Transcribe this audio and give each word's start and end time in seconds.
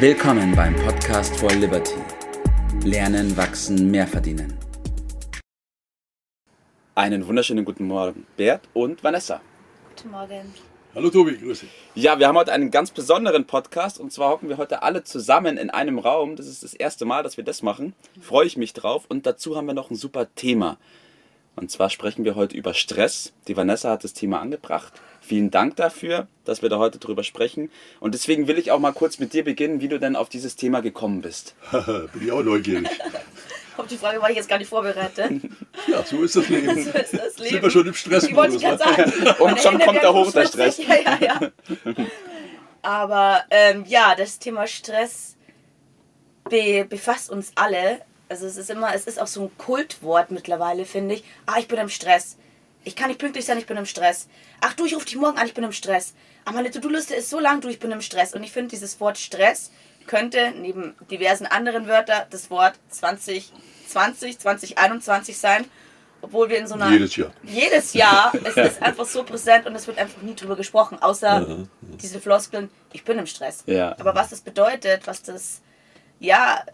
Willkommen 0.00 0.54
beim 0.54 0.76
Podcast 0.76 1.36
for 1.38 1.50
Liberty. 1.50 1.96
Lernen, 2.84 3.36
wachsen, 3.36 3.90
mehr 3.90 4.06
verdienen. 4.06 4.56
Einen 6.94 7.26
wunderschönen 7.26 7.64
guten 7.64 7.84
Morgen, 7.84 8.24
Bert 8.36 8.68
und 8.74 9.02
Vanessa. 9.02 9.40
Guten 9.96 10.12
Morgen. 10.12 10.54
Hallo 10.94 11.10
Tobi, 11.10 11.36
grüß 11.38 11.62
dich. 11.62 11.70
Ja, 11.96 12.20
wir 12.20 12.28
haben 12.28 12.36
heute 12.36 12.52
einen 12.52 12.70
ganz 12.70 12.92
besonderen 12.92 13.44
Podcast 13.44 13.98
und 13.98 14.12
zwar 14.12 14.30
hocken 14.30 14.48
wir 14.48 14.56
heute 14.56 14.84
alle 14.84 15.02
zusammen 15.02 15.56
in 15.56 15.68
einem 15.68 15.98
Raum. 15.98 16.36
Das 16.36 16.46
ist 16.46 16.62
das 16.62 16.74
erste 16.74 17.04
Mal, 17.04 17.24
dass 17.24 17.36
wir 17.36 17.42
das 17.42 17.62
machen. 17.62 17.92
Freue 18.20 18.46
ich 18.46 18.56
mich 18.56 18.74
drauf 18.74 19.04
und 19.08 19.26
dazu 19.26 19.56
haben 19.56 19.66
wir 19.66 19.74
noch 19.74 19.90
ein 19.90 19.96
super 19.96 20.32
Thema. 20.36 20.78
Und 21.56 21.72
zwar 21.72 21.90
sprechen 21.90 22.24
wir 22.24 22.36
heute 22.36 22.56
über 22.56 22.72
Stress. 22.72 23.32
Die 23.48 23.56
Vanessa 23.56 23.90
hat 23.90 24.04
das 24.04 24.12
Thema 24.12 24.38
angebracht. 24.38 24.92
Vielen 25.28 25.50
Dank 25.50 25.76
dafür, 25.76 26.26
dass 26.46 26.62
wir 26.62 26.70
da 26.70 26.78
heute 26.78 26.96
drüber 26.98 27.22
sprechen. 27.22 27.70
Und 28.00 28.14
deswegen 28.14 28.48
will 28.48 28.56
ich 28.56 28.70
auch 28.70 28.78
mal 28.78 28.92
kurz 28.92 29.18
mit 29.18 29.34
dir 29.34 29.44
beginnen, 29.44 29.82
wie 29.82 29.88
du 29.88 30.00
denn 30.00 30.16
auf 30.16 30.30
dieses 30.30 30.56
Thema 30.56 30.80
gekommen 30.80 31.20
bist. 31.20 31.54
Bin 31.70 32.22
ich 32.22 32.32
auch 32.32 32.42
neugierig. 32.42 32.88
Auf 33.76 33.86
die 33.86 33.96
Frage 33.96 34.20
war 34.20 34.28
ich 34.28 34.34
jetzt 34.34 34.48
gar 34.48 34.58
nicht 34.58 34.68
vorbereitet. 34.68 35.40
Ja, 35.86 36.02
so 36.04 36.22
ist 36.24 36.34
das 36.34 36.48
Leben. 36.48 36.82
So 36.82 36.90
ist 36.90 37.14
das 37.14 37.38
Leben. 37.38 37.50
Sind 37.50 37.62
wir 37.62 37.70
schon 37.70 37.86
im 37.86 37.94
Stress? 37.94 38.24
Ich 38.24 38.34
wollte 38.34 38.58
gerade 38.58 38.78
sagen. 38.78 39.12
Und 39.38 39.60
schon 39.60 39.78
kommt 39.78 40.02
da 40.02 40.12
hoch 40.12 40.32
der. 40.32 40.46
Stress. 40.46 40.78
Ja, 40.78 40.96
ja, 40.96 41.18
ja. 41.20 41.50
Aber 42.82 43.44
ähm, 43.50 43.84
ja, 43.86 44.16
das 44.16 44.40
Thema 44.40 44.66
Stress 44.66 45.36
be 46.50 46.84
befasst 46.88 47.30
uns 47.30 47.52
alle. 47.54 48.00
Also 48.28 48.46
es 48.46 48.56
ist 48.56 48.70
immer, 48.70 48.92
es 48.94 49.06
ist 49.06 49.20
auch 49.20 49.28
so 49.28 49.44
ein 49.44 49.50
Kultwort 49.56 50.32
mittlerweile, 50.32 50.84
finde 50.84 51.14
ich. 51.14 51.24
Ah, 51.46 51.58
ich 51.58 51.68
bin 51.68 51.78
im 51.78 51.88
Stress. 51.88 52.36
Ich 52.88 52.96
kann 52.96 53.08
nicht 53.08 53.20
pünktlich 53.20 53.44
sein, 53.44 53.58
ich 53.58 53.66
bin 53.66 53.76
im 53.76 53.84
Stress. 53.84 54.28
Ach 54.62 54.72
du, 54.72 54.86
ich 54.86 54.96
rufe 54.96 55.04
dich 55.04 55.16
morgen 55.16 55.36
an, 55.36 55.46
ich 55.46 55.52
bin 55.52 55.62
im 55.62 55.72
Stress. 55.72 56.14
Aber 56.46 56.56
meine 56.56 56.70
To-Do-Liste 56.70 57.14
ist 57.14 57.28
so 57.28 57.38
lang, 57.38 57.60
du, 57.60 57.68
ich 57.68 57.78
bin 57.78 57.90
im 57.90 58.00
Stress. 58.00 58.32
Und 58.32 58.42
ich 58.42 58.50
finde, 58.50 58.70
dieses 58.70 58.98
Wort 58.98 59.18
Stress 59.18 59.70
könnte 60.06 60.54
neben 60.56 60.96
diversen 61.10 61.44
anderen 61.44 61.86
Wörtern 61.86 62.22
das 62.30 62.50
Wort 62.50 62.76
2020, 62.88 64.38
2021 64.38 65.36
sein. 65.36 65.66
Obwohl 66.22 66.48
wir 66.48 66.56
in 66.56 66.66
so 66.66 66.76
einer... 66.76 66.90
Jedes 66.90 67.14
Jahr. 67.16 67.30
Jedes 67.42 67.92
Jahr. 67.92 68.32
Es 68.42 68.56
ist 68.56 68.82
einfach 68.82 69.04
so 69.04 69.22
präsent 69.22 69.66
und 69.66 69.76
es 69.76 69.86
wird 69.86 69.98
einfach 69.98 70.22
nie 70.22 70.34
drüber 70.34 70.56
gesprochen. 70.56 70.96
Außer 70.98 71.66
diese 71.82 72.22
Floskeln, 72.22 72.70
ich 72.94 73.04
bin 73.04 73.18
im 73.18 73.26
Stress. 73.26 73.64
Ja. 73.66 73.94
Aber 74.00 74.14
was 74.14 74.30
das 74.30 74.40
bedeutet, 74.40 75.06
was 75.06 75.22
das 75.22 75.60
ja 76.20 76.64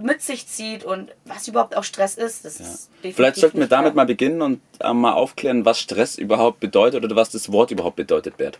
mit 0.00 0.22
sich 0.22 0.46
zieht 0.46 0.84
und 0.84 1.10
was 1.24 1.48
überhaupt 1.48 1.76
auch 1.76 1.84
Stress 1.84 2.16
ist, 2.16 2.44
das 2.44 2.60
ist 2.60 2.88
definitiv 2.96 3.16
Vielleicht 3.16 3.36
sollten 3.36 3.58
wir 3.58 3.66
damit 3.66 3.94
mal 3.94 4.06
beginnen 4.06 4.40
und 4.40 4.60
äh, 4.80 4.92
mal 4.92 5.12
aufklären, 5.12 5.64
was 5.64 5.80
Stress 5.80 6.16
überhaupt 6.16 6.60
bedeutet 6.60 7.04
oder 7.04 7.14
was 7.14 7.30
das 7.30 7.52
Wort 7.52 7.70
überhaupt 7.70 7.96
bedeutet, 7.96 8.36
Bert. 8.36 8.58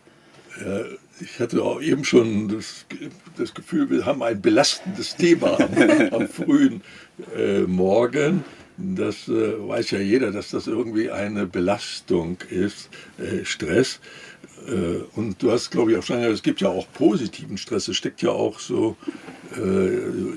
Ich 1.21 1.41
hatte 1.41 1.63
auch 1.63 1.81
eben 1.81 2.05
schon 2.05 2.49
das, 2.49 2.85
das 3.39 3.55
Gefühl, 3.55 3.89
wir 3.91 4.05
haben 4.05 4.23
ein 4.23 4.41
belastendes 4.41 5.17
Thema 5.17 5.59
am, 5.59 6.13
am 6.13 6.29
frühen 6.29 6.83
äh, 7.37 7.61
Morgen. 7.61 8.45
Das 8.77 9.29
äh, 9.29 9.69
weiß 9.69 9.93
ja 9.93 9.99
jeder, 9.99 10.31
dass 10.31 10.51
das 10.51 10.67
irgendwie 10.67 11.11
eine 11.11 11.47
Belastung 11.47 12.39
ist, 12.51 12.91
äh, 13.19 13.45
Stress. 13.45 14.01
Äh, 14.67 15.03
und 15.15 15.43
du 15.43 15.53
hast, 15.53 15.71
glaube 15.71 15.93
ich, 15.93 15.99
auch 15.99 16.03
schon 16.03 16.17
gesagt, 16.17 16.35
es 16.35 16.43
gibt 16.43 16.61
ja 16.61 16.69
auch 16.69 16.87
positiven 16.93 17.59
Stress. 17.59 17.89
Es 17.89 17.97
steckt 17.97 18.23
ja 18.23 18.31
auch 18.31 18.59
so 18.59 18.97
äh, 19.57 20.37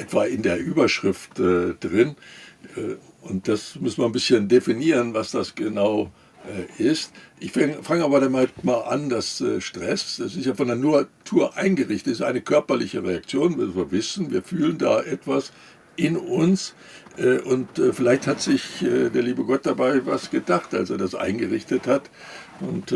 etwa 0.00 0.24
in 0.24 0.42
der 0.42 0.58
Überschrift 0.58 1.38
äh, 1.38 1.74
drin. 1.74 2.16
Äh, 2.76 2.96
und 3.22 3.48
das 3.48 3.76
müssen 3.76 3.98
wir 3.98 4.06
ein 4.06 4.12
bisschen 4.12 4.48
definieren, 4.48 5.14
was 5.14 5.30
das 5.30 5.54
genau 5.54 6.10
äh, 6.78 6.82
ist. 6.82 7.12
Ich 7.38 7.52
fange 7.52 7.82
fang 7.82 8.02
aber 8.02 8.20
damit 8.20 8.64
mal 8.64 8.80
an, 8.80 9.10
dass 9.10 9.40
äh, 9.40 9.60
Stress, 9.60 10.16
das 10.16 10.36
ist 10.36 10.46
ja 10.46 10.54
von 10.54 10.68
der 10.68 10.76
Natur 10.76 11.56
eingerichtet, 11.56 12.14
ist 12.14 12.22
eine 12.22 12.40
körperliche 12.40 13.02
Reaktion. 13.04 13.58
Wir 13.58 13.90
wissen, 13.90 14.30
wir 14.30 14.42
fühlen 14.42 14.78
da 14.78 15.02
etwas 15.02 15.52
in 15.96 16.16
uns. 16.16 16.74
Und 17.44 17.68
vielleicht 17.92 18.26
hat 18.26 18.40
sich 18.40 18.62
der 18.80 19.22
liebe 19.22 19.44
Gott 19.44 19.66
dabei 19.66 20.06
was 20.06 20.30
gedacht, 20.30 20.72
als 20.72 20.88
er 20.88 20.96
das 20.96 21.14
eingerichtet 21.14 21.86
hat. 21.86 22.08
Und 22.60 22.94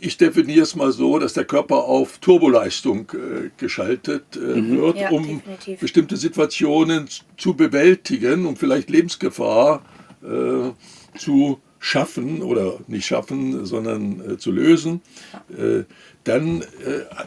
ich 0.00 0.16
definiere 0.16 0.62
es 0.62 0.74
mal 0.74 0.90
so, 0.92 1.18
dass 1.18 1.34
der 1.34 1.44
Körper 1.44 1.84
auf 1.84 2.18
Turboleistung 2.18 3.10
äh, 3.14 3.50
geschaltet 3.58 4.24
äh, 4.36 4.40
wird, 4.70 4.96
Ja, 4.98 5.10
um 5.10 5.22
definitiv. 5.26 5.80
bestimmte 5.80 6.16
Situationen 6.16 7.08
zu 7.36 7.54
bewältigen, 7.54 8.46
um 8.46 8.56
vielleicht 8.56 8.90
Lebensgefahr 8.90 9.82
äh, 10.22 10.70
zu 11.18 11.60
schaffen 11.80 12.42
oder 12.42 12.78
nicht 12.88 13.06
schaffen, 13.06 13.64
sondern 13.64 14.32
äh, 14.32 14.36
zu 14.38 14.50
lösen. 14.50 15.00
Äh, 15.56 15.84
dann 16.24 16.62
äh, 16.62 16.64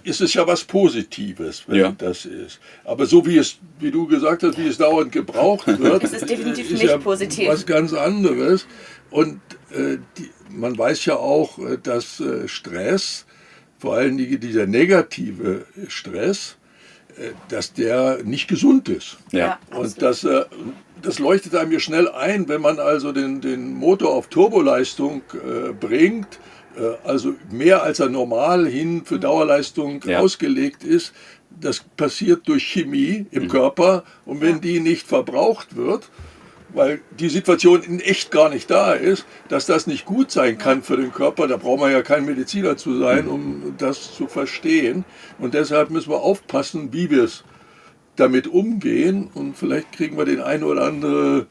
ist 0.03 0.19
es 0.19 0.33
ja 0.33 0.45
was 0.45 0.65
Positives, 0.65 1.63
wenn 1.67 1.79
Ja. 1.79 1.95
das 1.97 2.25
ist. 2.25 2.59
Aber 2.83 3.05
so 3.05 3.25
wie 3.25 3.37
es, 3.37 3.57
wie 3.79 3.91
du 3.91 4.07
gesagt 4.07 4.43
hast, 4.43 4.57
wie 4.57 4.67
es 4.67 4.77
dauernd 4.77 5.11
gebraucht 5.13 5.67
wird, 5.79 6.03
Es 6.03 6.11
ist 6.13 6.29
definitiv 6.29 6.69
äh, 6.69 6.73
nicht 6.73 6.83
ja 6.83 6.97
positiv. 6.97 7.47
was 7.47 7.65
ganz 7.65 7.93
anderes. 7.93 8.67
Und 9.11 9.39
äh, 9.71 9.97
die, 10.17 10.29
man 10.49 10.77
weiß 10.77 11.05
ja 11.05 11.15
auch, 11.17 11.59
äh, 11.59 11.77
dass 11.81 12.19
äh, 12.19 12.47
Stress, 12.47 13.25
vor 13.77 13.95
allen 13.95 14.17
Dingen 14.17 14.39
dieser 14.39 14.65
negative 14.65 15.65
Stress, 15.87 16.57
äh, 17.17 17.31
dass 17.49 17.73
der 17.73 18.23
nicht 18.23 18.47
gesund 18.47 18.89
ist. 18.89 19.17
Ja. 19.31 19.59
Und 19.75 20.01
das, 20.01 20.23
äh, 20.23 20.45
das 21.01 21.19
leuchtet 21.19 21.55
einem 21.55 21.71
ja 21.73 21.79
schnell 21.79 22.07
ein, 22.09 22.47
wenn 22.47 22.61
man 22.61 22.79
also 22.79 23.11
den, 23.11 23.41
den 23.41 23.73
Motor 23.73 24.11
auf 24.13 24.27
Turboleistung 24.27 25.21
äh, 25.33 25.73
bringt, 25.73 26.39
äh, 26.77 26.95
also 27.07 27.35
mehr 27.51 27.83
als 27.83 27.99
er 27.99 28.07
normal 28.09 28.65
hin 28.67 29.03
für 29.03 29.19
Dauerleistung 29.19 30.01
Ja. 30.05 30.19
ausgelegt 30.19 30.83
ist. 30.85 31.13
Das 31.59 31.83
passiert 31.97 32.47
durch 32.47 32.63
Chemie 32.63 33.25
im 33.31 33.49
Körper 33.49 34.05
und 34.25 34.39
wenn 34.39 34.61
die 34.61 34.79
nicht 34.79 35.05
verbraucht 35.05 35.75
wird, 35.75 36.09
weil 36.73 37.01
die 37.19 37.29
Situation 37.29 37.83
in 37.83 37.99
echt 37.99 38.31
gar 38.31 38.49
nicht 38.49 38.69
da 38.69 38.93
ist, 38.93 39.25
dass 39.49 39.65
das 39.65 39.87
nicht 39.87 40.05
gut 40.05 40.31
sein 40.31 40.57
kann 40.57 40.83
für 40.83 40.97
den 40.97 41.11
Körper. 41.11 41.47
Da 41.47 41.57
braucht 41.57 41.79
man 41.79 41.91
ja 41.91 42.01
kein 42.01 42.25
Mediziner 42.25 42.77
zu 42.77 42.97
sein, 42.97 43.27
um 43.27 43.75
das 43.77 44.15
zu 44.15 44.27
verstehen. 44.27 45.05
Und 45.39 45.53
deshalb 45.53 45.89
müssen 45.89 46.11
wir 46.11 46.21
aufpassen, 46.21 46.93
wie 46.93 47.09
wir 47.09 47.23
es 47.23 47.43
damit 48.15 48.47
umgehen. 48.47 49.29
Und 49.33 49.57
vielleicht 49.57 49.91
kriegen 49.91 50.17
wir 50.17 50.25
den 50.25 50.41
ein 50.41 50.63
oder 50.63 50.83
andere 50.83 51.47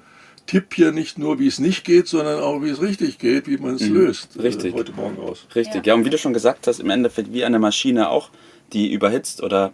Tipp 0.46 0.74
hier 0.74 0.92
nicht 0.92 1.18
nur, 1.18 1.38
wie 1.38 1.46
es 1.46 1.58
nicht 1.58 1.84
geht, 1.84 2.08
sondern 2.08 2.40
auch, 2.40 2.62
wie 2.62 2.70
es 2.70 2.80
richtig 2.80 3.18
geht, 3.18 3.46
wie 3.46 3.58
man 3.58 3.74
es 3.76 3.86
löst. 3.86 4.36
äh, 4.36 4.42
Richtig. 4.42 4.74
heute 4.74 4.92
Morgen 4.92 5.18
aus. 5.18 5.46
Richtig, 5.54 5.86
ja. 5.86 5.94
und 5.94 6.04
wie 6.04 6.10
du 6.10 6.18
schon 6.18 6.32
gesagt 6.32 6.66
hast, 6.66 6.80
im 6.80 6.90
Endeffekt 6.90 7.32
wie 7.32 7.44
eine 7.44 7.58
Maschine 7.58 8.10
auch, 8.10 8.30
die 8.72 8.92
überhitzt 8.92 9.42
oder 9.42 9.72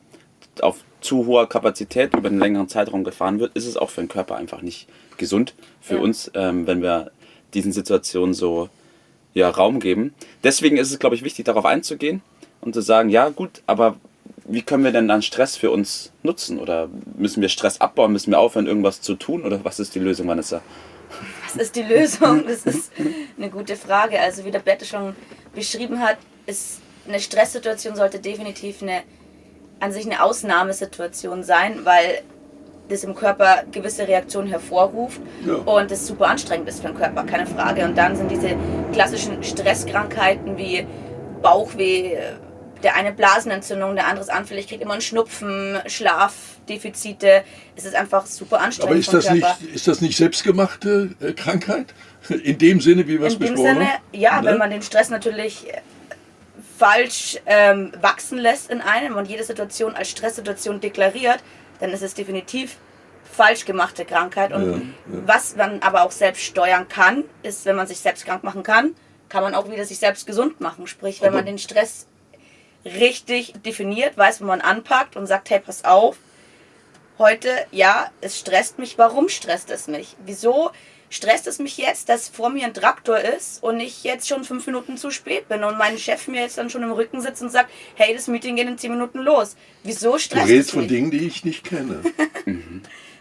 auf 0.61 0.85
zu 1.07 1.27
hoher 1.27 1.49
Kapazität 1.49 2.15
über 2.15 2.29
einen 2.29 2.41
längeren 2.41 2.69
Zeitraum 2.69 3.05
gefahren 3.05 3.39
wird, 3.39 3.57
ist 3.57 3.67
es 3.67 3.77
auch 3.77 3.91
für 3.91 4.01
den 4.03 4.09
Körper 4.09 4.37
einfach 4.37 4.61
nicht 4.61 4.89
gesund 5.17 5.55
für 5.81 5.95
Ja. 5.95 6.01
uns, 6.01 6.31
ähm, 6.35 6.67
wenn 6.67 6.83
wir 6.83 7.11
diesen 7.55 7.73
Situationen 7.73 8.35
so 8.35 8.69
ja, 9.35 9.49
Raum 9.49 9.81
geben. 9.81 10.15
Deswegen 10.43 10.77
ist 10.77 10.91
es, 10.91 10.99
glaube 10.99 11.15
ich, 11.15 11.23
wichtig, 11.23 11.45
darauf 11.45 11.65
einzugehen 11.65 12.23
und 12.61 12.75
zu 12.75 12.81
sagen, 12.81 13.09
ja 13.09 13.29
gut, 13.29 13.63
aber 13.67 13.97
wie 14.47 14.63
können 14.63 14.83
wir 14.85 14.93
denn 14.93 15.09
dann 15.09 15.23
Stress 15.23 15.57
für 15.57 15.71
uns 15.71 16.11
nutzen? 16.23 16.59
Oder 16.59 16.89
müssen 17.17 17.41
wir 17.41 17.49
Stress 17.49 17.81
abbauen? 17.81 18.13
Müssen 18.13 18.31
wir 18.31 18.39
aufhören, 18.39 18.67
irgendwas 18.67 19.01
zu 19.01 19.15
tun? 19.15 19.45
Oder 19.45 19.65
was 19.65 19.79
ist 19.79 19.95
die 19.95 19.99
Lösung, 20.01 20.27
Vanessa? 20.29 20.61
Was 21.45 21.57
ist 21.57 21.77
die 21.77 21.83
Lösung? 21.83 22.45
Das 22.47 22.65
ist 22.65 22.91
eine 23.37 23.51
gute 23.51 23.77
Frage. 23.77 24.19
Also 24.21 24.45
wie 24.45 24.51
der 24.51 24.61
Bette 24.61 24.85
schon 24.85 25.15
beschrieben 25.55 26.01
hat, 26.01 26.19
ist 26.47 26.81
eine 27.09 27.21
Stresssituation 27.21 27.95
sollte 27.95 28.19
definitiv 28.19 28.83
eine 28.83 29.03
an 29.81 29.93
sich 29.93 30.07
eine 30.07 30.23
Ausnahmesituation 30.23 31.43
sein, 31.43 31.81
weil 31.85 32.23
das 32.89 33.03
im 33.05 33.15
Körper 33.15 33.65
gewisse 33.73 34.07
Reaktionen 34.07 34.49
hervorruft 34.49 35.21
Ja. 35.45 35.55
und 35.55 35.91
das 35.91 36.07
super 36.07 36.29
anstrengend 36.29 36.69
ist 36.69 36.81
für 36.81 36.89
den 36.89 36.97
Körper, 36.97 37.25
keine 37.25 37.47
Frage. 37.47 37.85
Und 37.85 37.97
dann 37.99 38.15
sind 38.17 38.31
diese 38.31 38.57
klassischen 38.93 39.43
Stresskrankheiten 39.43 40.57
wie 40.57 40.87
Bauchweh, 41.43 42.17
der 42.83 42.95
eine 42.95 43.11
Blasenentzündung, 43.13 43.97
der 43.97 44.07
andere 44.07 44.23
ist 44.23 44.31
anfällig, 44.31 44.69
kriegt 44.69 44.83
immer 44.83 44.93
einen 44.93 45.01
Schnupfen, 45.03 45.79
Schlafdefizite. 45.87 47.43
Es 47.75 47.85
ist 47.85 47.95
einfach 47.97 48.27
super 48.27 48.61
anstrengend 48.61 48.91
Aber 48.93 48.99
ist 49.01 49.13
das, 49.13 49.31
nicht, 49.31 49.47
ist 49.75 49.89
das 49.89 50.01
nicht 50.01 50.17
selbstgemachte 50.17 51.11
äh, 51.21 51.33
Krankheit? 51.33 51.87
In 52.43 52.59
dem 52.59 52.81
Sinne, 52.81 53.07
wie 53.09 53.19
wir 53.21 53.27
es 53.27 53.35
In 53.35 53.41
dem 53.41 53.53
besprochen 53.55 53.75
Sinne, 53.75 53.89
haben? 53.93 54.03
ja, 54.13 54.41
Ne? 54.41 54.51
wenn 54.51 54.59
man 54.59 54.71
den 54.71 54.83
Stress 54.83 55.11
natürlich 55.11 55.67
falsch 56.79 57.39
ähm, 57.47 57.93
wachsen 58.01 58.39
lässt 58.39 58.71
in 58.71 58.81
einem 58.81 59.17
und 59.17 59.27
jede 59.29 59.45
Situation 59.45 59.95
als 59.95 60.11
Stresssituation 60.11 60.81
deklariert, 60.81 61.39
dann 61.81 61.91
ist 61.91 62.03
es 62.03 62.15
definitiv 62.15 62.77
falsch 63.31 63.65
gemachte 63.65 64.05
Krankheit. 64.05 64.53
Und 64.53 64.71
Ja, 64.73 64.77
ja. 64.77 64.83
was 65.27 65.57
man 65.57 65.83
aber 65.83 66.03
auch 66.03 66.11
selbst 66.13 66.43
steuern 66.43 66.89
kann, 66.89 67.25
ist, 67.43 67.65
wenn 67.65 67.77
man 67.77 67.87
sich 67.87 67.99
selbst 67.99 68.25
krank 68.25 68.45
machen 68.45 68.63
kann, 68.63 68.95
kann 69.29 69.43
man 69.43 69.55
auch 69.55 69.71
wieder 69.71 69.85
sich 69.85 69.99
selbst 69.99 70.27
gesund 70.27 70.61
machen. 70.61 70.87
Sprich, 70.87 71.21
wenn 71.21 71.29
Aber- 71.29 71.39
man 71.39 71.47
den 71.47 71.59
Stress 71.59 72.07
richtig 72.85 73.55
definiert, 73.65 74.17
weiß, 74.17 74.41
wo 74.41 74.45
man 74.45 74.61
anpackt 74.61 75.17
und 75.17 75.27
sagt, 75.27 75.51
hey, 75.51 75.59
pass 75.61 75.85
auf, 75.85 76.19
heute, 77.19 77.49
ja, 77.73 78.11
es 78.21 78.39
stresst 78.39 78.79
mich. 78.79 78.97
Warum 78.99 79.29
stresst 79.29 79.71
es 79.71 79.89
mich? 79.89 80.17
Wieso 80.25 80.71
stresst 81.11 81.47
es 81.47 81.59
mich 81.59 81.77
jetzt, 81.79 82.09
dass 82.09 82.29
vor 82.29 82.51
mir 82.51 82.67
ein 82.67 82.75
Traktor 82.75 83.19
ist 83.19 83.63
und 83.63 83.81
ich 83.81 84.05
jetzt 84.05 84.29
schon 84.29 84.45
fünf 84.45 84.67
Minuten 84.67 84.97
zu 84.97 85.11
spät 85.11 85.49
bin 85.49 85.65
und 85.65 85.79
mein 85.79 85.99
Chef 85.99 86.29
mir 86.29 86.43
jetzt 86.43 86.59
dann 86.59 86.71
schon 86.71 86.83
im 86.83 86.93
Rücken 86.93 87.21
sitzt 87.21 87.43
und 87.43 87.51
sagt, 87.51 87.71
hey, 87.95 88.15
das 88.15 88.29
Meeting 88.29 88.57
geht 88.57 88.69
in 88.69 88.79
zehn 88.79 88.93
Minuten 88.93 89.21
los. 89.21 89.57
Wieso 89.83 90.13
Du 90.13 90.19
stresst 90.19 90.49
redest 90.49 90.69
es 90.69 90.75
von 90.75 90.83
mich? 90.83 90.91
Dingen, 90.91 91.11
die 91.11 91.27
ich 91.27 91.45
nicht 91.45 91.65
kenne. 91.65 92.01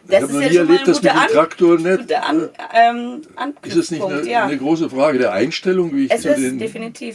Das 0.08 0.18
ich 0.18 0.22
habe 0.22 0.26
ist 0.26 0.34
noch 0.34 0.42
ja 0.42 0.50
nie 0.50 0.56
erlebt, 0.58 0.88
dass 0.88 1.02
mit 1.02 1.12
dem 1.12 1.18
Traktor 1.32 1.78
nicht. 1.80 2.00
guter 2.00 2.26
An, 2.26 2.42
äh, 2.44 2.90
ähm, 2.90 3.22
Ist 3.64 3.76
es 3.76 3.92
nicht 3.92 4.04
eine, 4.04 4.30
ja. 4.30 4.46
eine 4.46 4.58
große 4.58 4.90
Frage 4.90 5.18
der 5.18 5.34
Einstellung, 5.34 5.96
wie 5.96 6.06
ich 6.06 6.12
Es 6.12 6.22
zu 6.22 6.36
den 6.36 6.60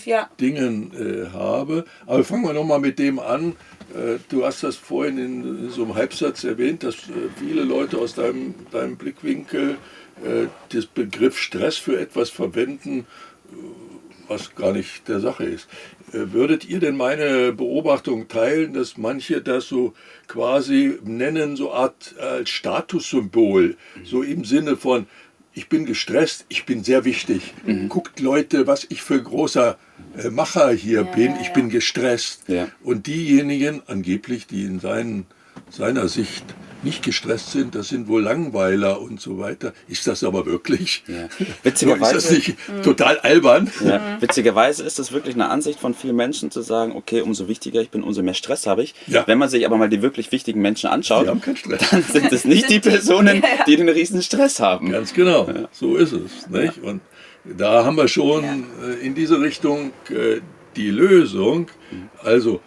ja. 0.06 0.28
Dingen 0.40 0.92
äh, 0.94 1.30
habe? 1.32 1.84
Aber 2.06 2.24
fangen 2.24 2.42
wir 2.42 2.52
nochmal 2.52 2.80
mit 2.80 2.98
dem 2.98 3.18
an. 3.18 3.56
Äh, 3.94 4.18
du 4.28 4.44
hast 4.44 4.62
das 4.62 4.76
vorhin 4.76 5.18
in, 5.18 5.70
so 5.70 5.84
einem 5.84 5.94
Halbsatz 5.94 6.44
erwähnt, 6.44 6.82
dass 6.82 6.94
äh, 6.94 7.28
viele 7.38 7.62
Leute 7.62 7.98
aus 7.98 8.14
deinem, 8.14 8.54
deinem 8.70 8.96
Blickwinkel 8.96 9.76
äh, 10.24 10.46
das 10.70 10.86
Begriff 10.86 11.38
Stress 11.38 11.76
für 11.76 11.98
etwas 11.98 12.30
verwenden, 12.30 13.06
was 14.30 14.54
gar 14.54 14.72
nicht 14.72 15.08
der 15.08 15.20
Sache 15.20 15.44
ist. 15.44 15.68
Äh, 16.12 16.32
Würdet 16.32 16.66
ihr 16.66 16.80
denn 16.80 16.96
meine 16.96 17.52
Beobachtung 17.52 18.28
teilen, 18.28 18.72
dass 18.72 18.96
manche 18.96 19.42
das 19.42 19.66
so 19.68 19.92
quasi 20.28 20.98
nennen, 21.04 21.56
so 21.56 21.72
Art 21.72 22.14
als 22.18 22.48
Statussymbol, 22.48 23.76
so 24.04 24.22
im 24.22 24.44
Sinne 24.44 24.76
von, 24.76 25.06
ich 25.52 25.68
bin 25.68 25.84
gestresst, 25.84 26.46
ich 26.48 26.64
bin 26.64 26.84
sehr 26.84 27.04
wichtig. 27.04 27.54
Guckt 27.88 28.20
Leute, 28.20 28.68
was 28.68 28.86
ich 28.88 29.02
für 29.02 29.20
großer 29.20 29.76
äh, 30.16 30.30
Macher 30.30 30.70
hier 30.70 31.02
bin, 31.02 31.34
ich 31.40 31.52
bin 31.52 31.68
gestresst. 31.68 32.48
Ja. 32.48 32.68
Und 32.82 33.08
diejenigen 33.08 33.82
angeblich, 33.86 34.46
die 34.46 34.62
in 34.62 34.78
seinen, 34.78 35.26
seiner 35.68 36.08
Sicht 36.08 36.44
nicht 36.84 37.02
gestresst 37.02 37.52
sind, 37.52 37.74
das 37.74 37.88
sind 37.88 38.08
wohl 38.08 38.22
Langweiler 38.22 39.00
und 39.00 39.20
so 39.20 39.38
weiter. 39.38 39.72
Ist 39.88 40.06
das 40.06 40.24
aber 40.24 40.46
wirklich? 40.46 41.02
Ja. 41.06 41.24
ist 41.26 41.30
das 41.38 41.64
Witzigerweise, 41.64 42.34
nicht 42.34 42.56
total 42.82 43.18
albern? 43.18 43.70
ja, 43.84 44.16
witzigerweise 44.20 44.84
ist 44.84 44.98
das 44.98 45.12
wirklich 45.12 45.34
eine 45.34 45.48
Ansicht 45.48 45.80
von 45.80 45.94
vielen 45.94 46.16
Menschen 46.16 46.50
zu 46.50 46.62
sagen, 46.62 46.92
okay, 46.96 47.20
umso 47.20 47.48
wichtiger 47.48 47.80
ich 47.80 47.90
bin, 47.90 48.02
umso 48.02 48.22
mehr 48.22 48.34
Stress 48.34 48.66
habe 48.66 48.82
ich. 48.82 48.94
Ja. 49.06 49.26
Wenn 49.26 49.38
man 49.38 49.48
sich 49.48 49.66
aber 49.66 49.76
mal 49.76 49.88
die 49.88 50.02
wirklich 50.02 50.32
wichtigen 50.32 50.60
Menschen 50.60 50.90
anschaut, 50.90 51.24
Die 51.26 51.30
haben 51.30 51.40
keinen 51.40 51.56
Stress. 51.56 51.90
dann 51.90 52.02
sind 52.02 52.32
es 52.32 52.44
nicht 52.44 52.70
die 52.70 52.80
Personen, 52.90 53.42
die 53.66 53.76
den 53.76 53.88
riesen 53.88 54.22
Stress 54.22 54.60
haben. 54.60 54.90
Ganz 54.90 55.12
genau, 55.12 55.48
so 55.72 55.96
ist 55.96 56.12
es. 56.12 56.48
Nicht? 56.48 56.78
Und 56.82 57.00
da 57.44 57.84
haben 57.84 57.96
wir 57.96 58.08
schon 58.08 58.44
äh, 58.44 59.06
in 59.06 59.14
diese 59.14 59.40
Richtung 59.40 59.92
äh, 60.10 60.40
die 60.76 60.90
Lösung. 60.90 61.68
Also 62.22 62.56
äh, 62.56 62.58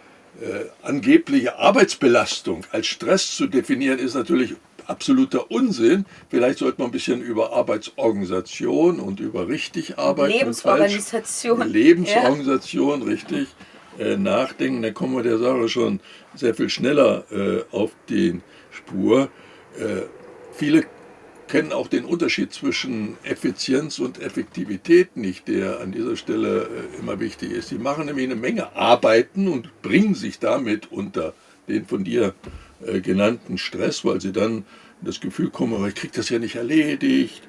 angebliche 0.82 1.58
Arbeitsbelastung 1.58 2.64
als 2.72 2.86
Stress 2.86 3.36
zu 3.36 3.46
definieren, 3.46 3.98
ist 3.98 4.14
natürlich 4.14 4.54
absoluter 4.86 5.50
Unsinn. 5.50 6.04
Vielleicht 6.28 6.58
sollte 6.58 6.78
man 6.80 6.88
ein 6.88 6.92
bisschen 6.92 7.22
über 7.22 7.52
Arbeitsorganisation 7.52 9.00
und 9.00 9.20
über 9.20 9.48
richtig 9.48 9.98
arbeiten. 9.98 10.32
und 10.32 10.40
falsch- 10.56 10.88
Lebensorganisation. 10.92 11.68
Lebensorganisation, 11.72 13.02
richtig, 13.02 13.48
äh, 13.98 14.16
nachdenken. 14.16 14.82
Dann 14.82 14.94
kommen 14.94 15.16
wir 15.16 15.22
der 15.22 15.38
Sache 15.38 15.68
schon 15.68 16.00
sehr 16.34 16.54
viel 16.54 16.68
schneller 16.68 17.24
äh, 17.32 17.62
auf 17.74 17.92
die 18.08 18.40
Spur. 18.70 19.28
Äh, 19.78 20.02
viele 20.52 20.84
kennen 21.48 21.72
auch 21.72 21.88
den 21.88 22.04
Unterschied 22.04 22.52
zwischen 22.52 23.16
Effizienz 23.22 23.98
und 23.98 24.20
Effektivität 24.20 25.16
nicht, 25.16 25.48
der 25.48 25.80
an 25.80 25.92
dieser 25.92 26.16
Stelle 26.16 26.62
äh, 26.62 26.98
immer 27.00 27.20
wichtig 27.20 27.52
ist. 27.52 27.68
Sie 27.68 27.78
machen 27.78 28.06
nämlich 28.06 28.26
eine 28.26 28.36
Menge 28.36 28.74
Arbeiten 28.76 29.48
und 29.48 29.82
bringen 29.82 30.14
sich 30.14 30.38
damit 30.38 30.90
unter 30.90 31.34
den 31.68 31.86
von 31.86 32.04
dir 32.04 32.34
äh, 32.86 33.00
genannten 33.00 33.58
Stress, 33.58 34.04
weil 34.04 34.20
sie 34.20 34.32
dann 34.32 34.64
das 35.02 35.20
Gefühl 35.20 35.50
kommen, 35.50 35.74
aber 35.74 35.88
ich 35.88 35.94
kriege 35.94 36.14
das 36.14 36.30
ja 36.30 36.38
nicht 36.38 36.56
erledigt, 36.56 37.42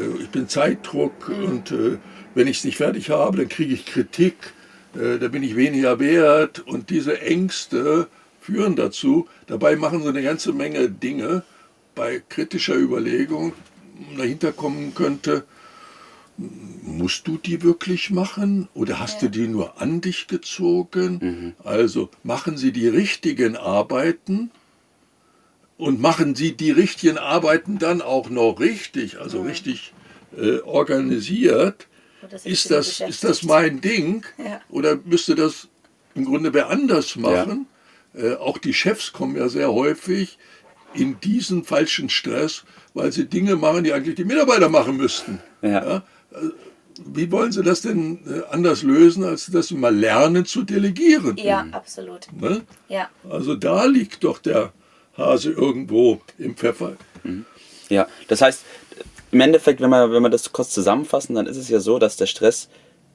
äh, 0.00 0.22
ich 0.22 0.30
bin 0.30 0.48
Zeitdruck 0.48 1.28
und 1.28 1.74
wenn 2.34 2.48
ich 2.48 2.58
es 2.58 2.64
nicht 2.64 2.78
fertig 2.78 3.10
habe, 3.10 3.36
dann 3.36 3.48
kriege 3.48 3.74
ich 3.74 3.86
Kritik, 3.86 4.34
da 4.94 5.28
bin 5.28 5.42
ich 5.42 5.56
weniger 5.56 5.98
wert 5.98 6.60
und 6.60 6.90
diese 6.90 7.20
Ängste 7.20 8.08
führen 8.40 8.76
dazu. 8.76 9.28
Dabei 9.46 9.76
machen 9.76 10.02
sie 10.02 10.08
eine 10.08 10.22
ganze 10.22 10.52
Menge 10.52 10.88
Dinge, 10.88 11.42
bei 11.94 12.22
kritischer 12.28 12.76
Überlegung 12.76 13.52
dahinter 14.16 14.52
kommen 14.52 14.94
könnte, 14.94 15.44
musst 16.36 17.28
du 17.28 17.38
die 17.38 17.62
wirklich 17.62 18.10
machen 18.10 18.68
oder 18.74 18.98
hast 18.98 19.22
du 19.22 19.28
die 19.28 19.46
nur 19.46 19.80
an 19.80 20.00
dich 20.00 20.26
gezogen? 20.26 21.54
Also 21.62 22.10
machen 22.24 22.56
sie 22.56 22.72
die 22.72 22.88
richtigen 22.88 23.56
Arbeiten 23.56 24.50
und 25.76 26.00
machen 26.00 26.34
sie 26.34 26.52
die 26.52 26.70
richtigen 26.70 27.18
Arbeiten 27.18 27.78
dann 27.78 28.02
auch 28.02 28.30
noch 28.30 28.58
richtig, 28.60 29.20
also 29.20 29.42
richtig 29.42 29.92
äh, 30.36 30.58
organisiert. 30.60 31.86
Das 32.30 32.46
Ist 32.46 32.70
das, 32.70 33.00
ist 33.00 33.22
das 33.22 33.42
mein 33.42 33.80
Ding? 33.80 34.24
Ja. 34.38 34.60
Oder 34.70 34.98
müsste 35.04 35.34
das 35.34 35.68
im 36.14 36.24
Grunde 36.24 36.54
wer 36.54 36.70
anders 36.70 37.16
machen? 37.16 37.66
Äh, 38.14 38.34
auch 38.34 38.58
die 38.58 38.72
Chefs 38.72 39.12
kommen 39.12 39.36
ja 39.36 39.48
sehr 39.48 39.72
häufig 39.72 40.38
in 40.94 41.20
diesen 41.20 41.64
falschen 41.64 42.08
Stress, 42.08 42.64
weil 42.94 43.12
sie 43.12 43.26
Dinge 43.26 43.56
machen, 43.56 43.84
die 43.84 43.92
eigentlich 43.92 44.14
die 44.14 44.24
Mitarbeiter 44.24 44.68
machen 44.68 44.96
müssten. 44.96 45.40
Ja. 45.62 45.96
Äh, 45.96 46.02
Wie 47.04 47.30
wollen 47.32 47.52
sie 47.52 47.62
das 47.62 47.82
denn 47.82 48.20
äh, 48.26 48.42
anders 48.52 48.82
lösen, 48.82 49.24
als 49.24 49.46
dass 49.46 49.68
sie 49.68 49.74
mal 49.74 49.94
lernen 49.94 50.44
zu 50.44 50.62
delegieren? 50.62 51.36
Ja, 51.36 51.66
absolut. 51.72 52.28
Ne? 52.32 52.62
Ja. 52.88 53.08
Also 53.28 53.56
da 53.56 53.84
liegt 53.86 54.22
doch 54.22 54.38
der 54.38 54.72
Hase 55.16 55.50
irgendwo 55.50 56.20
im 56.38 56.56
Pfeffer. 56.56 56.96
Ja, 57.88 58.06
das 58.28 58.40
heißt, 58.40 58.64
im 59.30 59.40
Endeffekt, 59.40 59.80
wenn 59.80 59.90
wir, 59.90 60.12
wenn 60.12 60.22
wir 60.22 60.30
das 60.30 60.52
kurz 60.52 60.70
zusammenfassen, 60.70 61.34
dann 61.34 61.46
ist 61.46 61.56
es 61.56 61.68
ja 61.68 61.80
so, 61.80 61.98
dass 61.98 62.16
der 62.16 62.26
Stress 62.26 62.68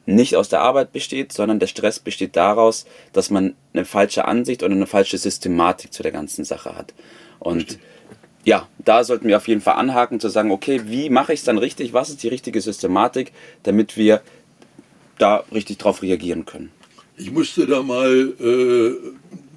nicht 0.09 0.35
aus 0.35 0.49
der 0.49 0.61
Arbeit 0.61 0.91
besteht, 0.91 1.31
sondern 1.31 1.59
der 1.59 1.67
Stress 1.67 1.99
besteht 1.99 2.35
daraus, 2.35 2.85
dass 3.13 3.29
man 3.29 3.55
eine 3.73 3.85
falsche 3.85 4.25
Ansicht 4.25 4.63
oder 4.63 4.73
eine 4.73 4.87
falsche 4.87 5.17
Systematik 5.17 5.93
zu 5.93 6.03
der 6.03 6.11
ganzen 6.11 6.45
Sache 6.45 6.75
hat. 6.75 6.93
Und 7.39 7.79
ja, 8.43 8.67
da 8.79 9.03
sollten 9.03 9.27
wir 9.27 9.37
auf 9.37 9.47
jeden 9.47 9.61
Fall 9.61 9.75
anhaken, 9.75 10.19
zu 10.19 10.29
sagen, 10.29 10.51
okay, 10.51 10.81
wie 10.85 11.09
mache 11.09 11.33
ich 11.33 11.39
es 11.39 11.45
dann 11.45 11.57
richtig? 11.57 11.93
Was 11.93 12.09
ist 12.09 12.23
die 12.23 12.27
richtige 12.27 12.61
Systematik, 12.61 13.31
damit 13.63 13.97
wir 13.97 14.21
da 15.17 15.43
richtig 15.53 15.77
drauf 15.77 16.01
reagieren 16.01 16.45
können? 16.45 16.71
Ich 17.17 17.31
musste 17.31 17.67
da 17.67 17.83
mal 17.83 18.33
äh, 18.39 18.95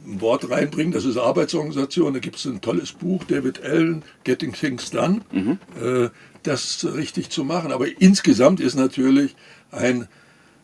ein 0.04 0.20
Wort 0.20 0.50
reinbringen, 0.50 0.93
das 0.93 1.04
ist 1.04 1.16
Arbeitsorganisation. 1.16 2.12
Da 2.12 2.19
gibt 2.19 2.37
es 2.37 2.44
ein 2.44 2.60
tolles 2.60 2.93
Buch, 2.93 3.25
David 3.25 3.62
Allen, 3.62 4.02
Getting 4.25 4.52
Things 4.52 4.90
Done, 4.90 5.20
äh, 5.81 6.08
das 6.43 6.84
richtig 6.84 7.31
zu 7.31 7.44
machen. 7.44 7.72
Aber 7.72 7.87
insgesamt 8.00 8.60
ist 8.60 8.75
natürlich 8.75 9.37
ein, 9.70 10.08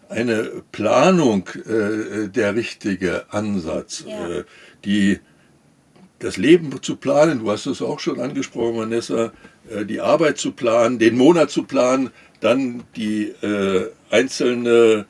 eine 0.09 0.63
Planung 0.73 1.49
äh, 1.49 2.29
der 2.29 2.55
richtige 2.55 3.27
Ansatz. 3.33 4.05
Ja. 4.07 4.29
Äh, 4.29 4.45
die, 4.85 5.21
das 6.19 6.37
Leben 6.37 6.71
zu 6.83 6.97
planen, 6.97 7.41
du 7.41 7.50
hast 7.50 7.67
es 7.67 7.83
auch 7.83 8.00
schon 8.00 8.21
angesprochen, 8.21 8.79
Vanessa, 8.79 9.33
äh, 9.71 9.85
die 9.85 10.00
Arbeit 10.00 10.38
zu 10.38 10.53
planen, 10.53 10.99
den 10.99 11.17
Monat 11.17 11.50
zu 11.50 11.65
planen, 11.65 12.11
dann 12.41 12.85
die 12.97 13.29
äh, 13.43 13.88
einzelne 14.11 15.07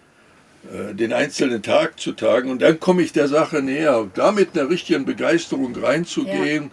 äh, 0.73 0.95
den 0.95 1.13
einzelnen 1.13 1.63
Tag 1.63 2.01
zu 2.01 2.13
tagen 2.13 2.51
und 2.51 2.61
dann 2.61 2.81
komme 2.81 3.03
ich 3.03 3.13
der 3.13 3.29
Sache 3.29 3.63
näher, 3.63 4.11
da 4.15 4.33
mit 4.33 4.59
einer 4.59 4.69
richtigen 4.69 5.05
Begeisterung 5.05 5.75
reinzugehen, 5.77 6.73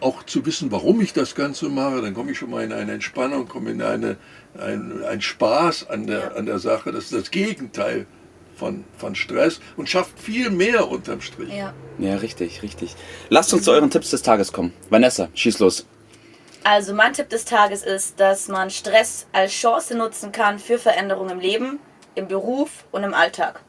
auch 0.00 0.22
zu 0.24 0.44
wissen, 0.46 0.70
warum 0.72 1.00
ich 1.00 1.12
das 1.12 1.34
Ganze 1.34 1.68
mache, 1.68 2.02
dann 2.02 2.14
komme 2.14 2.32
ich 2.32 2.38
schon 2.38 2.50
mal 2.50 2.62
in 2.64 2.72
eine 2.72 2.92
Entspannung, 2.92 3.48
komme 3.48 3.70
in 3.70 3.82
eine, 3.82 4.16
ein, 4.58 5.02
ein 5.04 5.20
Spaß 5.20 5.88
an 5.88 6.06
der, 6.06 6.18
Ja. 6.20 6.28
an 6.32 6.46
der 6.46 6.58
Sache, 6.58 6.92
das 6.92 7.04
ist 7.04 7.14
das 7.14 7.30
Gegenteil 7.30 8.06
von, 8.56 8.84
von 8.98 9.14
Stress 9.14 9.60
und 9.76 9.88
schafft 9.88 10.18
viel 10.18 10.50
mehr 10.50 10.88
unterm 10.88 11.20
Strich. 11.20 11.52
Ja. 11.52 11.72
Ja, 11.98 12.16
richtig, 12.16 12.62
richtig. 12.62 12.94
Lasst 13.30 13.52
uns 13.54 13.64
zu 13.64 13.72
euren 13.72 13.90
Tipps 13.90 14.10
des 14.10 14.22
Tages 14.22 14.52
kommen. 14.52 14.72
Vanessa, 14.90 15.28
schieß 15.34 15.58
los. 15.60 15.86
Also 16.64 16.94
mein 16.94 17.12
Tipp 17.12 17.28
des 17.28 17.44
Tages 17.44 17.82
ist, 17.84 18.18
dass 18.18 18.48
man 18.48 18.70
Stress 18.70 19.26
als 19.32 19.52
Chance 19.52 19.96
nutzen 19.96 20.32
kann 20.32 20.58
für 20.58 20.78
Veränderungen 20.78 21.30
im 21.30 21.40
Leben, 21.40 21.78
im 22.14 22.28
Beruf 22.28 22.84
und 22.92 23.04
im 23.04 23.14
Alltag. 23.14 23.60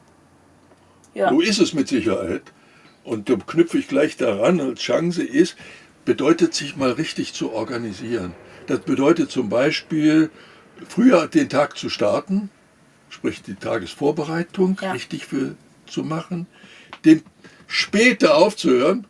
Ja. 1.14 1.30
So 1.30 1.40
ist 1.40 1.60
es 1.60 1.72
mit 1.74 1.88
Sicherheit. 1.88 2.42
Und 3.04 3.30
da 3.30 3.36
knüpfe 3.36 3.78
ich 3.78 3.88
gleich 3.88 4.16
daran, 4.16 4.60
als 4.60 4.80
Chance 4.80 5.22
ist, 5.22 5.56
bedeutet 6.08 6.54
sich 6.54 6.74
mal 6.74 6.92
richtig 6.92 7.34
zu 7.34 7.52
organisieren. 7.52 8.32
Das 8.66 8.80
bedeutet 8.80 9.30
zum 9.30 9.50
Beispiel, 9.50 10.30
früher 10.88 11.26
den 11.26 11.50
Tag 11.50 11.76
zu 11.76 11.90
starten, 11.90 12.48
sprich 13.10 13.42
die 13.42 13.56
Tagesvorbereitung 13.56 14.78
Ja. 14.80 14.92
richtig 14.92 15.26
für, 15.26 15.54
zu 15.84 16.04
machen, 16.04 16.46
den 17.04 17.20
später 17.66 18.38
aufzuhören, 18.38 19.06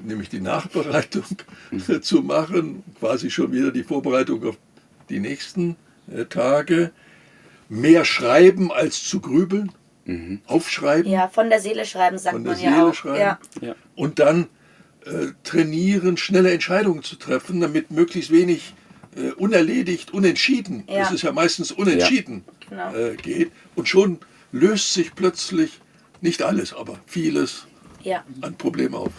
nämlich 0.00 0.28
die 0.28 0.40
Nachbereitung 0.40 1.22
zu 2.02 2.22
machen, 2.22 2.82
quasi 2.98 3.30
schon 3.30 3.52
wieder 3.52 3.70
die 3.70 3.84
Vorbereitung 3.84 4.44
auf 4.44 4.56
die 5.10 5.20
nächsten 5.20 5.76
äh, 6.12 6.24
Tage, 6.24 6.90
mehr 7.68 8.04
schreiben 8.04 8.72
als 8.72 9.04
zu 9.04 9.20
grübeln, 9.20 9.70
aufschreiben 10.46 11.08
ja, 11.10 11.28
von 11.28 11.48
der 11.48 11.60
Seele 11.60 11.86
schreiben 11.86 12.18
sagt 12.18 12.34
von 12.34 12.42
der 12.42 12.54
man 12.54 12.60
Seele 12.60 12.76
ja 12.76 12.88
auch. 12.88 12.94
schreiben. 12.94 13.38
Ja. 13.60 13.74
Und 13.94 14.18
dann 14.18 14.48
trainieren, 15.42 16.16
schnelle 16.16 16.50
Entscheidungen 16.52 17.02
zu 17.02 17.16
treffen, 17.16 17.60
damit 17.60 17.90
möglichst 17.90 18.30
wenig 18.30 18.74
äh, 19.16 19.30
unerledigt, 19.32 20.12
unentschieden, 20.12 20.84
Ja. 20.88 21.02
es 21.02 21.12
ist 21.12 21.22
ja 21.22 21.32
meistens 21.32 21.70
unentschieden, 21.70 22.44
Genau. 22.68 22.92
äh, 22.94 23.14
geht. 23.16 23.52
Und 23.76 23.88
schon 23.88 24.18
löst 24.50 24.92
sich 24.92 25.14
plötzlich 25.14 25.80
nicht 26.20 26.42
alles, 26.42 26.72
aber 26.74 26.98
vieles 27.06 27.66
Ja. 28.02 28.24
an 28.40 28.56
Problemen 28.56 28.94
auf. 28.94 29.12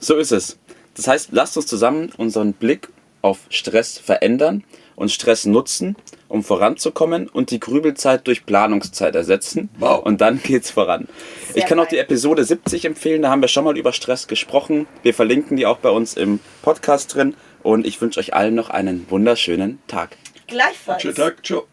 So 0.00 0.16
ist 0.16 0.32
es. 0.32 0.56
Das 0.94 1.08
heißt, 1.08 1.28
lasst 1.32 1.56
uns 1.56 1.66
zusammen 1.66 2.10
unseren 2.16 2.52
Blick 2.52 2.88
auf 3.24 3.38
Stress 3.48 3.98
verändern 3.98 4.64
und 4.96 5.10
Stress 5.10 5.46
nutzen, 5.46 5.96
um 6.28 6.44
voranzukommen 6.44 7.26
und 7.28 7.50
die 7.50 7.58
Grübelzeit 7.58 8.26
durch 8.26 8.44
Planungszeit 8.44 9.14
ersetzen. 9.14 9.70
Wow. 9.78 10.04
Und 10.04 10.20
dann 10.20 10.42
geht's 10.42 10.70
voran. 10.70 11.08
Sehr 11.48 11.56
ich 11.56 11.66
kann 11.66 11.80
auch 11.80 11.86
die 11.86 11.96
Episode 11.96 12.44
70 12.44 12.84
empfehlen, 12.84 13.22
da 13.22 13.30
haben 13.30 13.40
wir 13.40 13.48
schon 13.48 13.64
mal 13.64 13.78
über 13.78 13.94
Stress 13.94 14.28
gesprochen. 14.28 14.86
Wir 15.02 15.14
verlinken 15.14 15.56
die 15.56 15.64
auch 15.64 15.78
bei 15.78 15.88
uns 15.88 16.14
im 16.14 16.38
Podcast 16.62 17.14
drin 17.14 17.34
und 17.62 17.86
ich 17.86 18.00
wünsche 18.00 18.20
euch 18.20 18.34
allen 18.34 18.54
noch 18.54 18.68
einen 18.68 19.06
wunderschönen 19.08 19.80
Tag. 19.88 20.18
Gleichfalls. 20.46 21.00
Schönen 21.00 21.14
Tag, 21.14 21.44
ciao. 21.44 21.66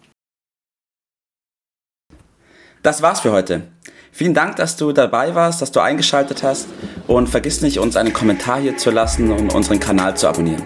Das 2.81 3.01
war's 3.01 3.19
für 3.19 3.33
heute. 3.33 3.63
Vielen 4.13 4.33
Dank, 4.33 4.55
dass 4.55 4.77
du 4.77 4.93
dabei 4.93 5.35
warst, 5.35 5.61
dass 5.61 5.71
du 5.71 5.81
eingeschaltet 5.81 6.43
hast 6.43 6.67
und 7.07 7.27
vergiss 7.27 7.61
nicht, 7.61 7.79
uns 7.79 7.97
einen 7.97 8.13
Kommentar 8.13 8.59
hier 8.59 8.77
zu 8.77 8.89
lassen 8.89 9.31
und 9.31 9.53
unseren 9.53 9.79
Kanal 9.79 10.15
zu 10.15 10.27
abonnieren. 10.27 10.65